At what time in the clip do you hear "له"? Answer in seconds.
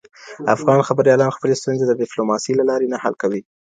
2.55-2.63